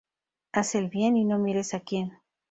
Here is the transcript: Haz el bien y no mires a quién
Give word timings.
Haz 0.51 0.73
el 0.73 0.87
bien 0.89 1.15
y 1.15 1.25
no 1.25 1.37
mires 1.37 1.75
a 1.75 1.81
quién 1.81 2.17